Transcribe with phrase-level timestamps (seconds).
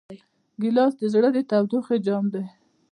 [0.61, 2.43] ګیلاس د زړه د تودوخې جام دی.